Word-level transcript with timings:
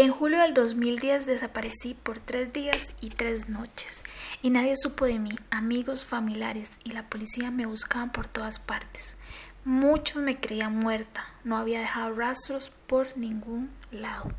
En 0.00 0.12
julio 0.12 0.38
del 0.38 0.54
2010 0.54 1.26
desaparecí 1.26 1.94
por 1.94 2.20
tres 2.20 2.52
días 2.52 2.94
y 3.00 3.10
tres 3.10 3.48
noches 3.48 4.04
y 4.42 4.50
nadie 4.50 4.76
supo 4.76 5.06
de 5.06 5.18
mí. 5.18 5.32
Amigos, 5.50 6.06
familiares 6.06 6.70
y 6.84 6.92
la 6.92 7.02
policía 7.08 7.50
me 7.50 7.66
buscaban 7.66 8.12
por 8.12 8.28
todas 8.28 8.60
partes. 8.60 9.16
Muchos 9.64 10.22
me 10.22 10.38
creían 10.38 10.76
muerta. 10.76 11.26
No 11.42 11.56
había 11.56 11.80
dejado 11.80 12.14
rastros 12.14 12.70
por 12.86 13.16
ningún 13.16 13.72
lado. 13.90 14.30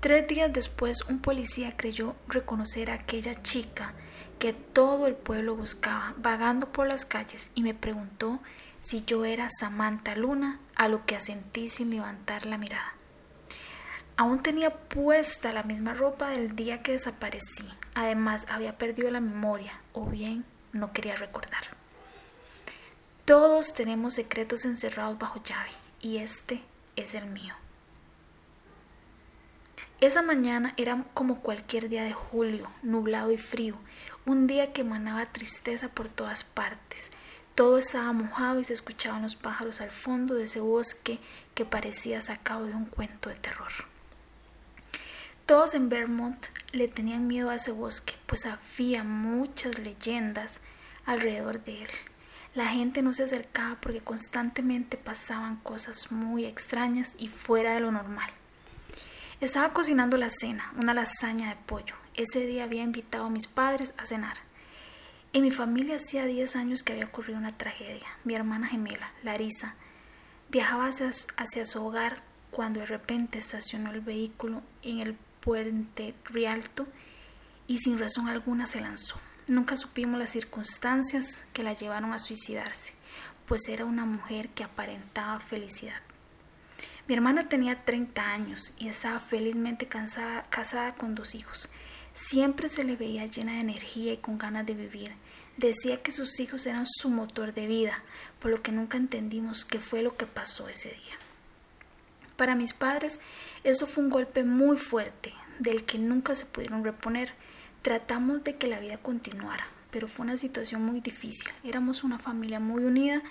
Tres 0.00 0.28
días 0.28 0.52
después 0.52 1.00
un 1.08 1.20
policía 1.20 1.74
creyó 1.74 2.14
reconocer 2.26 2.90
a 2.90 2.96
aquella 2.96 3.40
chica 3.42 3.94
que 4.38 4.52
todo 4.52 5.06
el 5.06 5.14
pueblo 5.14 5.56
buscaba, 5.56 6.12
vagando 6.18 6.70
por 6.70 6.86
las 6.86 7.06
calles, 7.06 7.48
y 7.54 7.62
me 7.62 7.72
preguntó 7.72 8.38
si 8.82 9.02
yo 9.06 9.24
era 9.24 9.48
Samantha 9.60 10.14
Luna, 10.14 10.60
a 10.74 10.88
lo 10.88 11.06
que 11.06 11.16
asentí 11.16 11.68
sin 11.68 11.88
levantar 11.88 12.44
la 12.44 12.58
mirada. 12.58 12.97
Aún 14.18 14.42
tenía 14.42 14.74
puesta 14.74 15.52
la 15.52 15.62
misma 15.62 15.94
ropa 15.94 16.30
del 16.30 16.56
día 16.56 16.82
que 16.82 16.90
desaparecí. 16.90 17.72
Además, 17.94 18.46
había 18.48 18.76
perdido 18.76 19.12
la 19.12 19.20
memoria, 19.20 19.80
o 19.92 20.06
bien 20.06 20.44
no 20.72 20.92
quería 20.92 21.14
recordar. 21.14 21.62
Todos 23.24 23.74
tenemos 23.74 24.14
secretos 24.14 24.64
encerrados 24.64 25.20
bajo 25.20 25.40
llave, 25.44 25.70
y 26.00 26.16
este 26.16 26.60
es 26.96 27.14
el 27.14 27.26
mío. 27.26 27.54
Esa 30.00 30.20
mañana 30.20 30.74
era 30.76 31.04
como 31.14 31.40
cualquier 31.40 31.88
día 31.88 32.02
de 32.02 32.12
julio, 32.12 32.68
nublado 32.82 33.30
y 33.30 33.38
frío, 33.38 33.76
un 34.26 34.48
día 34.48 34.72
que 34.72 34.80
emanaba 34.80 35.26
tristeza 35.26 35.90
por 35.90 36.08
todas 36.08 36.42
partes. 36.42 37.12
Todo 37.54 37.78
estaba 37.78 38.12
mojado 38.12 38.58
y 38.58 38.64
se 38.64 38.72
escuchaban 38.72 39.22
los 39.22 39.36
pájaros 39.36 39.80
al 39.80 39.92
fondo 39.92 40.34
de 40.34 40.42
ese 40.42 40.58
bosque 40.58 41.20
que 41.54 41.64
parecía 41.64 42.20
sacado 42.20 42.66
de 42.66 42.74
un 42.74 42.86
cuento 42.86 43.28
de 43.28 43.36
terror. 43.36 43.70
Todos 45.48 45.72
en 45.72 45.88
Vermont 45.88 46.44
le 46.72 46.88
tenían 46.88 47.26
miedo 47.26 47.48
a 47.48 47.54
ese 47.54 47.72
bosque, 47.72 48.12
pues 48.26 48.44
había 48.44 49.02
muchas 49.02 49.78
leyendas 49.78 50.60
alrededor 51.06 51.64
de 51.64 51.84
él. 51.84 51.88
La 52.54 52.66
gente 52.66 53.00
no 53.00 53.14
se 53.14 53.22
acercaba 53.22 53.78
porque 53.80 54.02
constantemente 54.02 54.98
pasaban 54.98 55.56
cosas 55.56 56.12
muy 56.12 56.44
extrañas 56.44 57.14
y 57.18 57.28
fuera 57.28 57.72
de 57.72 57.80
lo 57.80 57.90
normal. 57.90 58.30
Estaba 59.40 59.72
cocinando 59.72 60.18
la 60.18 60.28
cena, 60.28 60.70
una 60.76 60.92
lasaña 60.92 61.48
de 61.48 61.56
pollo. 61.64 61.94
Ese 62.12 62.40
día 62.40 62.64
había 62.64 62.82
invitado 62.82 63.24
a 63.24 63.30
mis 63.30 63.46
padres 63.46 63.94
a 63.96 64.04
cenar. 64.04 64.36
En 65.32 65.40
mi 65.40 65.50
familia 65.50 65.96
hacía 65.96 66.26
10 66.26 66.56
años 66.56 66.82
que 66.82 66.92
había 66.92 67.06
ocurrido 67.06 67.38
una 67.38 67.56
tragedia. 67.56 68.06
Mi 68.22 68.34
hermana 68.34 68.66
gemela, 68.66 69.12
Larisa, 69.22 69.76
viajaba 70.50 70.88
hacia, 70.88 71.08
hacia 71.38 71.64
su 71.64 71.82
hogar 71.82 72.20
cuando 72.50 72.80
de 72.80 72.86
repente 72.86 73.38
estacionó 73.38 73.92
el 73.92 74.02
vehículo 74.02 74.60
en 74.82 75.00
el 75.00 75.16
puente 75.40 76.14
Rialto 76.24 76.86
y 77.66 77.78
sin 77.78 77.98
razón 77.98 78.28
alguna 78.28 78.66
se 78.66 78.80
lanzó. 78.80 79.16
Nunca 79.46 79.76
supimos 79.76 80.18
las 80.18 80.30
circunstancias 80.30 81.44
que 81.52 81.62
la 81.62 81.72
llevaron 81.72 82.12
a 82.12 82.18
suicidarse, 82.18 82.92
pues 83.46 83.68
era 83.68 83.84
una 83.84 84.04
mujer 84.04 84.50
que 84.50 84.64
aparentaba 84.64 85.40
felicidad. 85.40 86.00
Mi 87.06 87.14
hermana 87.14 87.48
tenía 87.48 87.84
30 87.84 88.22
años 88.22 88.72
y 88.78 88.88
estaba 88.88 89.20
felizmente 89.20 89.88
casada 89.88 90.90
con 90.92 91.14
dos 91.14 91.34
hijos. 91.34 91.70
Siempre 92.12 92.68
se 92.68 92.84
le 92.84 92.96
veía 92.96 93.24
llena 93.24 93.52
de 93.54 93.60
energía 93.60 94.12
y 94.12 94.18
con 94.18 94.36
ganas 94.36 94.66
de 94.66 94.74
vivir. 94.74 95.14
Decía 95.56 96.02
que 96.02 96.12
sus 96.12 96.38
hijos 96.40 96.66
eran 96.66 96.86
su 96.86 97.08
motor 97.08 97.54
de 97.54 97.66
vida, 97.66 98.02
por 98.38 98.50
lo 98.50 98.62
que 98.62 98.72
nunca 98.72 98.98
entendimos 98.98 99.64
qué 99.64 99.80
fue 99.80 100.02
lo 100.02 100.16
que 100.16 100.26
pasó 100.26 100.68
ese 100.68 100.90
día. 100.90 101.27
Para 102.38 102.54
mis 102.54 102.72
padres 102.72 103.18
eso 103.64 103.88
fue 103.88 104.04
un 104.04 104.10
golpe 104.10 104.44
muy 104.44 104.78
fuerte, 104.78 105.34
del 105.58 105.82
que 105.82 105.98
nunca 105.98 106.36
se 106.36 106.46
pudieron 106.46 106.84
reponer. 106.84 107.34
Tratamos 107.82 108.44
de 108.44 108.54
que 108.54 108.68
la 108.68 108.78
vida 108.78 108.96
continuara, 108.96 109.66
pero 109.90 110.06
fue 110.06 110.24
una 110.24 110.36
situación 110.36 110.84
muy 110.84 111.00
difícil. 111.00 111.50
Éramos 111.64 112.04
una 112.04 112.20
familia 112.20 112.60
muy 112.60 112.84
unida 112.84 113.22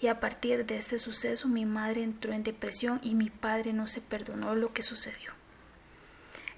y 0.00 0.08
a 0.08 0.18
partir 0.18 0.66
de 0.66 0.78
este 0.78 0.98
suceso 0.98 1.46
mi 1.46 1.64
madre 1.64 2.02
entró 2.02 2.32
en 2.32 2.42
depresión 2.42 2.98
y 3.04 3.14
mi 3.14 3.30
padre 3.30 3.72
no 3.72 3.86
se 3.86 4.00
perdonó 4.00 4.56
lo 4.56 4.72
que 4.72 4.82
sucedió. 4.82 5.30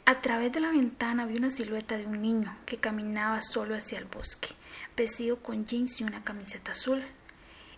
A 0.07 0.23
través 0.23 0.51
de 0.51 0.61
la 0.61 0.71
ventana 0.71 1.27
vi 1.27 1.37
una 1.37 1.51
silueta 1.51 1.99
de 1.99 2.07
un 2.07 2.23
niño 2.23 2.57
que 2.65 2.79
caminaba 2.79 3.43
solo 3.43 3.75
hacia 3.75 3.99
el 3.99 4.07
bosque, 4.07 4.49
vestido 4.97 5.43
con 5.43 5.67
jeans 5.67 6.01
y 6.01 6.05
una 6.05 6.23
camiseta 6.23 6.71
azul, 6.71 7.05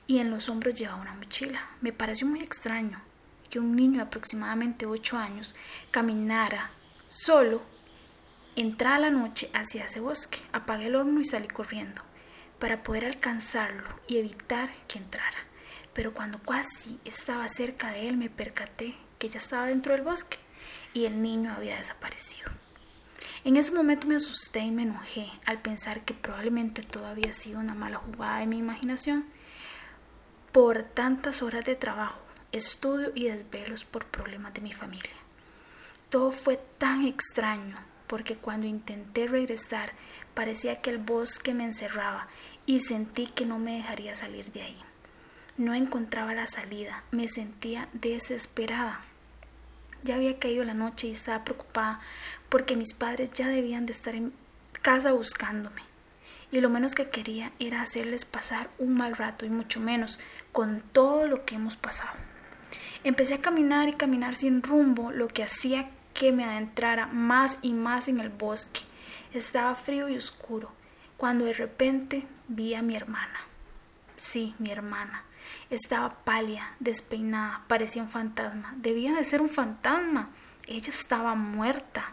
y 0.07 0.19
en 0.19 0.31
los 0.31 0.49
hombros 0.49 0.75
llevaba 0.75 1.03
una 1.03 1.15
mochila. 1.15 1.69
Me 1.81 1.93
pareció 1.93 2.29
muy 2.29 2.43
extraño 2.43 3.10
que 3.51 3.59
un 3.59 3.75
niño 3.75 3.97
de 3.97 4.03
aproximadamente 4.03 4.87
ocho 4.87 5.19
años 5.19 5.55
caminara 5.91 6.71
solo, 7.09 7.61
entrara 8.57 8.97
a 8.97 9.01
la 9.01 9.11
noche 9.11 9.51
hacia 9.53 9.85
ese 9.85 10.01
bosque, 10.01 10.39
apagué 10.53 10.87
el 10.87 10.97
horno 10.97 11.21
y 11.21 11.25
salí 11.25 11.49
corriendo 11.49 12.03
para 12.59 12.83
poder 12.83 13.05
alcanzarlo 13.05 13.89
y 14.07 14.19
evitar 14.19 14.71
que 14.87 14.99
entrara. 14.99 15.39
Pero 15.93 16.15
cuando 16.15 16.39
casi 16.39 17.01
estaba 17.05 17.49
cerca 17.49 17.91
de 17.91 18.09
él 18.09 18.17
me 18.17 18.31
percaté 18.31 18.95
que 19.19 19.29
ya 19.29 19.39
estaba 19.39 19.67
dentro 19.67 19.93
del 19.93 20.03
bosque 20.03 20.39
y 20.95 21.05
el 21.05 21.21
niño 21.21 21.53
había 21.53 21.77
desaparecido. 21.77 22.51
En 23.45 23.57
ese 23.57 23.73
momento 23.73 24.07
me 24.07 24.17
asusté 24.17 24.61
y 24.61 24.71
me 24.71 24.83
enojé 24.83 25.27
al 25.47 25.61
pensar 25.61 26.05
que 26.05 26.15
probablemente 26.15 26.83
todo 26.83 27.07
había 27.07 27.33
sido 27.33 27.59
una 27.59 27.75
mala 27.75 27.97
jugada 27.97 28.41
de 28.41 28.47
mi 28.47 28.59
imaginación. 28.59 29.25
Por 30.53 30.83
tantas 30.83 31.43
horas 31.43 31.65
de 31.65 31.75
trabajo 31.75 32.21
estudio 32.53 33.13
y 33.15 33.29
desvelos 33.29 33.85
por 33.85 34.07
problemas 34.07 34.55
de 34.55 34.61
mi 34.61 34.73
familia. 34.73 35.11
Todo 36.09 36.33
fue 36.33 36.61
tan 36.79 37.07
extraño 37.07 37.77
porque 38.07 38.35
cuando 38.35 38.67
intenté 38.67 39.29
regresar 39.29 39.93
parecía 40.35 40.83
que 40.83 40.91
el 40.91 40.99
bosque 40.99 41.55
me 41.55 41.65
encerraba 41.65 42.27
y 42.67 42.81
sentí 42.81 43.27
que 43.27 43.47
no 43.47 43.59
me 43.59 43.77
dejaría 43.77 44.15
salir 44.15 44.51
de 44.51 44.63
ahí. 44.63 44.77
No 45.57 45.75
encontraba 45.75 46.35
la 46.35 46.47
salida, 46.47 47.05
me 47.13 47.29
sentía 47.29 47.89
desesperada. 47.93 49.03
Ya 50.03 50.17
había 50.17 50.39
caído 50.39 50.65
la 50.65 50.75
noche 50.75 51.09
y 51.09 51.13
estaba 51.13 51.45
preocupada 51.45 52.01
porque 52.49 52.75
mis 52.75 52.95
padres 52.95 53.31
ya 53.33 53.47
debían 53.47 53.87
de 53.87 53.93
estar 53.93 54.15
en 54.15 54.33
casa 54.83 55.13
buscándome. 55.13 55.83
Y 56.51 56.61
lo 56.61 56.69
menos 56.71 56.97
que 56.97 57.11
quería 57.11 57.53
era 57.61 57.83
hacerles 57.83 58.25
pasar 58.25 58.71
un 58.79 58.95
mal 58.95 59.17
rato 59.17 59.47
y 59.47 59.51
mucho 59.51 59.79
menos 59.79 60.19
con 60.51 60.81
todo 60.93 61.29
lo 61.29 61.45
que 61.45 61.55
hemos 61.55 61.77
pasado. 61.77 62.30
Empecé 63.03 63.35
a 63.35 63.41
caminar 63.41 63.89
y 63.89 63.95
caminar 63.95 64.35
sin 64.35 64.63
rumbo, 64.63 65.11
lo 65.11 65.27
que 65.29 65.43
hacía 65.43 65.89
que 66.13 66.33
me 66.33 66.45
adentrara 66.45 67.07
más 67.07 67.57
y 67.63 67.73
más 67.73 68.09
en 68.09 68.21
el 68.21 68.29
bosque. 68.29 68.81
Estaba 69.33 69.75
frío 69.75 70.11
y 70.11 70.19
oscuro, 70.19 70.71
cuando 71.17 71.47
de 71.47 71.55
repente 71.55 72.27
vi 72.49 72.75
a 72.75 72.83
mi 72.83 72.95
hermana. 72.95 73.41
Sí, 74.17 74.55
mi 74.59 74.71
hermana. 74.71 75.25
Estaba 75.71 76.15
pálida, 76.25 76.75
despeinada, 76.79 77.65
parecía 77.69 78.03
un 78.03 78.11
fantasma. 78.11 78.75
Debía 78.77 79.15
de 79.15 79.25
ser 79.25 79.41
un 79.41 79.49
fantasma. 79.49 80.29
Ella 80.67 80.91
estaba 80.91 81.35
muerta. 81.35 82.11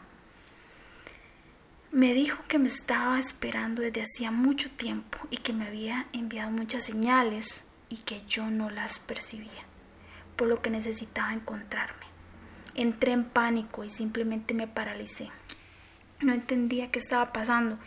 Me 1.91 2.13
dijo 2.13 2.41
que 2.47 2.59
me 2.59 2.67
estaba 2.67 3.19
esperando 3.19 3.81
desde 3.81 4.03
hacía 4.03 4.31
mucho 4.31 4.69
tiempo 4.69 5.17
y 5.31 5.37
que 5.37 5.51
me 5.51 5.67
había 5.67 6.05
enviado 6.13 6.49
muchas 6.49 6.85
señales 6.85 7.61
y 7.89 7.97
que 7.97 8.21
yo 8.25 8.49
no 8.49 8.69
las 8.69 8.99
percibía 8.99 9.66
por 10.37 10.47
lo 10.47 10.61
que 10.61 10.69
necesitaba 10.69 11.33
encontrarme. 11.33 12.05
Entré 12.75 13.11
en 13.11 13.25
pánico 13.25 13.83
y 13.83 13.89
simplemente 13.89 14.53
me 14.53 14.67
paralicé. 14.67 15.29
No 16.21 16.31
entendía 16.31 16.91
qué 16.91 16.99
estaba 16.99 17.33
pasando. 17.33 17.77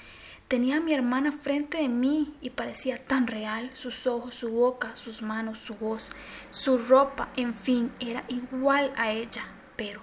Tenía 0.49 0.79
a 0.79 0.81
mi 0.81 0.93
hermana 0.93 1.31
frente 1.31 1.79
de 1.79 1.89
mí 1.89 2.35
y 2.41 2.51
parecía 2.51 2.97
tan 2.97 3.29
real, 3.29 3.71
sus 3.75 4.09
ojos, 4.09 4.35
su 4.35 4.51
boca, 4.51 4.97
sus 4.97 5.23
manos, 5.23 5.61
su 5.61 5.77
voz, 5.77 6.11
su 6.51 6.77
ropa, 6.77 7.29
en 7.37 7.55
fin, 7.55 7.93
era 8.01 8.25
igual 8.27 8.93
a 8.97 9.13
ella. 9.13 9.45
Pero, 9.77 10.01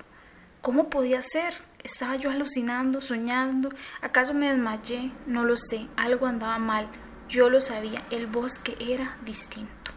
¿cómo 0.62 0.90
podía 0.90 1.22
ser? 1.22 1.54
¿Estaba 1.84 2.16
yo 2.16 2.32
alucinando, 2.32 3.02
soñando? 3.02 3.70
¿Acaso 4.02 4.34
me 4.34 4.50
desmayé? 4.50 5.12
No 5.26 5.44
lo 5.44 5.58
sé, 5.58 5.88
algo 5.98 6.28
andaba 6.28 6.60
mal. 6.60 6.88
Yo 7.28 7.50
lo 7.50 7.60
sabía, 7.60 8.06
el 8.10 8.28
bosque 8.28 8.78
era 8.80 9.18
distinto. 9.26 9.97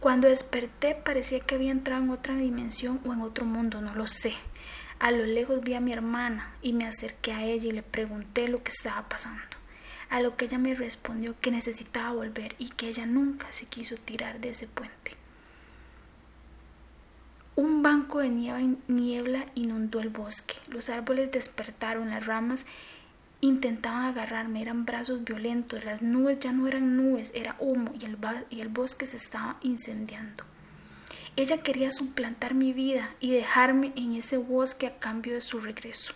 Cuando 0.00 0.28
desperté 0.28 0.94
parecía 0.94 1.40
que 1.40 1.56
había 1.56 1.70
entrado 1.70 2.02
en 2.02 2.10
otra 2.10 2.34
dimensión 2.34 3.00
o 3.04 3.12
en 3.12 3.20
otro 3.20 3.44
mundo, 3.44 3.82
no 3.82 3.94
lo 3.94 4.06
sé. 4.06 4.32
A 4.98 5.10
lo 5.10 5.24
lejos 5.24 5.60
vi 5.62 5.74
a 5.74 5.80
mi 5.80 5.92
hermana 5.92 6.54
y 6.62 6.72
me 6.72 6.86
acerqué 6.86 7.32
a 7.32 7.44
ella 7.44 7.68
y 7.68 7.72
le 7.72 7.82
pregunté 7.82 8.48
lo 8.48 8.62
que 8.62 8.70
estaba 8.70 9.08
pasando. 9.10 9.42
A 10.08 10.20
lo 10.20 10.36
que 10.36 10.46
ella 10.46 10.56
me 10.56 10.74
respondió 10.74 11.34
que 11.40 11.50
necesitaba 11.50 12.14
volver 12.14 12.54
y 12.58 12.70
que 12.70 12.88
ella 12.88 13.04
nunca 13.04 13.52
se 13.52 13.66
quiso 13.66 13.94
tirar 13.96 14.40
de 14.40 14.50
ese 14.50 14.66
puente. 14.66 15.12
Un 17.56 17.82
banco 17.82 18.20
de 18.20 18.30
niebla 18.88 19.44
inundó 19.54 20.00
el 20.00 20.08
bosque. 20.08 20.54
Los 20.68 20.88
árboles 20.88 21.30
despertaron 21.30 22.08
las 22.08 22.24
ramas 22.24 22.64
Intentaban 23.42 24.04
agarrarme, 24.04 24.60
eran 24.60 24.84
brazos 24.84 25.24
violentos, 25.24 25.82
las 25.82 26.02
nubes 26.02 26.40
ya 26.40 26.52
no 26.52 26.68
eran 26.68 26.98
nubes, 26.98 27.32
era 27.34 27.56
humo 27.58 27.90
y 27.98 28.60
el, 28.60 28.68
bosque 28.68 29.06
se 29.06 29.16
estaba 29.16 29.56
incendiando. 29.62 30.44
Ella 31.36 31.62
quería 31.62 31.90
suplantar 31.90 32.52
mi 32.52 32.74
vida 32.74 33.14
y 33.18 33.30
dejarme 33.30 33.94
en 33.96 34.14
ese 34.14 34.36
bosque 34.36 34.86
a 34.86 34.98
cambio 34.98 35.32
de 35.32 35.40
su 35.40 35.58
regreso. 35.58 36.12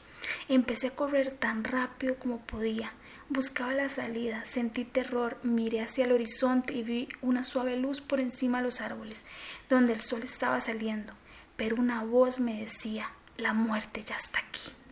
Empecé 0.50 0.88
a 0.88 0.94
correr 0.94 1.30
tan 1.30 1.64
rápido 1.64 2.16
como 2.18 2.40
podía. 2.40 2.92
Buscaba 3.30 3.72
la 3.72 3.88
salida, 3.88 4.44
sentí 4.44 4.84
terror, 4.84 5.38
miré 5.42 5.80
hacia 5.80 6.04
el 6.04 6.12
horizonte 6.12 6.74
y 6.74 6.82
vi 6.82 7.08
una 7.22 7.42
suave 7.42 7.78
luz 7.78 8.02
por 8.02 8.20
encima 8.20 8.58
de 8.58 8.64
los 8.64 8.82
árboles, 8.82 9.24
donde 9.70 9.94
el 9.94 10.02
sol 10.02 10.20
estaba 10.24 10.60
saliendo, 10.60 11.14
pero 11.56 11.76
una 11.76 12.04
voz 12.04 12.38
me 12.38 12.60
decía, 12.60 13.08
la 13.38 13.54
muerte 13.54 14.02
ya 14.02 14.16
está 14.16 14.40
aquí. 14.40 14.83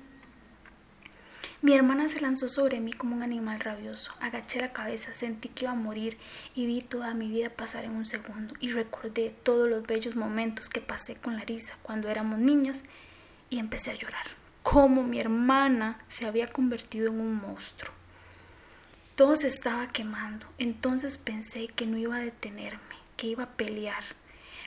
Mi 1.62 1.74
hermana 1.74 2.08
se 2.08 2.20
lanzó 2.20 2.48
sobre 2.48 2.80
mí 2.80 2.92
como 2.92 3.14
un 3.14 3.22
animal 3.22 3.60
rabioso. 3.60 4.10
Agaché 4.18 4.60
la 4.60 4.72
cabeza, 4.72 5.14
sentí 5.14 5.48
que 5.48 5.64
iba 5.64 5.70
a 5.70 5.76
morir 5.76 6.18
y 6.56 6.66
vi 6.66 6.82
toda 6.82 7.14
mi 7.14 7.28
vida 7.28 7.50
pasar 7.50 7.84
en 7.84 7.92
un 7.92 8.04
segundo 8.04 8.52
y 8.58 8.72
recordé 8.72 9.32
todos 9.44 9.68
los 9.68 9.86
bellos 9.86 10.16
momentos 10.16 10.68
que 10.68 10.80
pasé 10.80 11.14
con 11.14 11.36
Larisa 11.36 11.76
cuando 11.82 12.08
éramos 12.08 12.40
niñas 12.40 12.82
y 13.48 13.60
empecé 13.60 13.92
a 13.92 13.94
llorar. 13.94 14.24
Cómo 14.64 15.04
mi 15.04 15.20
hermana 15.20 16.00
se 16.08 16.26
había 16.26 16.50
convertido 16.50 17.12
en 17.12 17.20
un 17.20 17.36
monstruo. 17.36 17.92
Todo 19.14 19.36
se 19.36 19.46
estaba 19.46 19.86
quemando. 19.86 20.46
Entonces 20.58 21.16
pensé 21.16 21.68
que 21.68 21.86
no 21.86 21.96
iba 21.96 22.16
a 22.16 22.24
detenerme, 22.24 22.96
que 23.16 23.28
iba 23.28 23.44
a 23.44 23.50
pelear. 23.50 24.02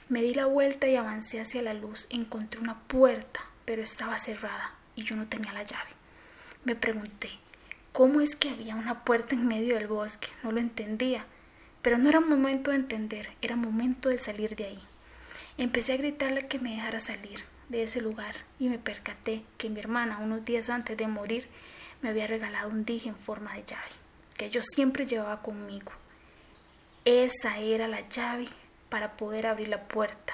Me 0.07 0.21
di 0.21 0.33
la 0.33 0.45
vuelta 0.45 0.87
y 0.87 0.95
avancé 0.95 1.41
hacia 1.41 1.61
la 1.61 1.73
luz. 1.73 2.07
Encontré 2.09 2.61
una 2.61 2.79
puerta, 2.79 3.41
pero 3.65 3.83
estaba 3.83 4.17
cerrada 4.17 4.75
y 4.95 5.03
yo 5.03 5.17
no 5.17 5.27
tenía 5.27 5.51
la 5.51 5.63
llave. 5.63 5.94
Me 6.65 6.75
pregunté, 6.75 7.29
¿cómo 7.91 8.21
es 8.21 8.35
que 8.35 8.49
había 8.49 8.73
una 8.73 9.03
puerta 9.03 9.35
en 9.35 9.45
medio 9.45 9.75
del 9.75 9.85
bosque? 9.85 10.29
No 10.41 10.51
lo 10.51 10.59
entendía, 10.59 11.23
pero 11.83 11.99
no 11.99 12.09
era 12.09 12.19
momento 12.19 12.71
de 12.71 12.77
entender, 12.77 13.29
era 13.43 13.55
momento 13.55 14.09
de 14.09 14.17
salir 14.17 14.55
de 14.55 14.65
ahí. 14.65 14.79
Empecé 15.59 15.93
a 15.93 15.97
gritarle 15.97 16.47
que 16.47 16.57
me 16.57 16.71
dejara 16.71 16.99
salir 16.99 17.43
de 17.69 17.83
ese 17.83 18.01
lugar 18.01 18.33
y 18.57 18.67
me 18.67 18.79
percaté 18.79 19.43
que 19.59 19.69
mi 19.69 19.79
hermana, 19.79 20.17
unos 20.17 20.43
días 20.43 20.71
antes 20.71 20.97
de 20.97 21.05
morir, 21.05 21.47
me 22.01 22.09
había 22.09 22.25
regalado 22.25 22.69
un 22.69 22.83
dije 22.83 23.09
en 23.09 23.15
forma 23.15 23.53
de 23.53 23.63
llave, 23.63 23.91
que 24.35 24.49
yo 24.49 24.63
siempre 24.63 25.05
llevaba 25.05 25.43
conmigo. 25.43 25.91
Esa 27.05 27.59
era 27.59 27.87
la 27.87 28.09
llave 28.09 28.47
para 28.89 29.17
poder 29.17 29.45
abrir 29.45 29.67
la 29.67 29.83
puerta. 29.83 30.33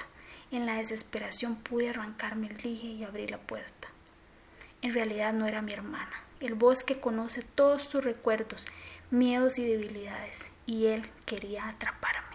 En 0.50 0.64
la 0.64 0.76
desesperación 0.76 1.56
pude 1.56 1.90
arrancarme 1.90 2.46
el 2.46 2.56
dije 2.56 2.86
y 2.86 3.04
abrir 3.04 3.30
la 3.30 3.38
puerta. 3.38 3.91
En 4.82 4.92
realidad 4.92 5.32
no 5.32 5.46
era 5.46 5.62
mi 5.62 5.72
hermana. 5.72 6.10
El 6.40 6.54
bosque 6.54 6.98
conoce 6.98 7.42
todos 7.42 7.88
tus 7.88 8.04
recuerdos, 8.04 8.66
miedos 9.12 9.58
y 9.58 9.64
debilidades, 9.64 10.50
y 10.66 10.86
él 10.86 11.08
quería 11.24 11.68
atraparme. 11.68 12.31